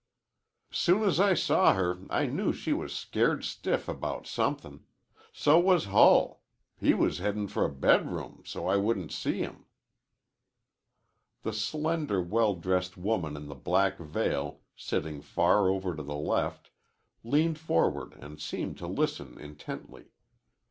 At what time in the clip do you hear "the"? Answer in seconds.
11.43-11.53, 13.45-13.53, 16.01-16.15